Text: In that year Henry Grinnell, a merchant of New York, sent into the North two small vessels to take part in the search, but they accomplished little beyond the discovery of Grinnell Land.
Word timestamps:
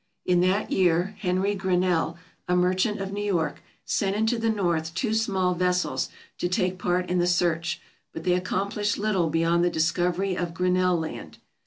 In 0.25 0.39
that 0.41 0.71
year 0.71 1.15
Henry 1.19 1.53
Grinnell, 1.53 2.17
a 2.47 2.55
merchant 2.55 2.99
of 2.99 3.11
New 3.13 3.21
York, 3.23 3.61
sent 3.85 4.15
into 4.15 4.39
the 4.39 4.49
North 4.49 4.95
two 4.95 5.13
small 5.13 5.53
vessels 5.53 6.09
to 6.39 6.49
take 6.49 6.79
part 6.79 7.07
in 7.07 7.19
the 7.19 7.27
search, 7.27 7.79
but 8.11 8.23
they 8.23 8.33
accomplished 8.33 8.97
little 8.97 9.29
beyond 9.29 9.63
the 9.63 9.69
discovery 9.69 10.35
of 10.35 10.55
Grinnell 10.55 10.97
Land. 10.97 11.37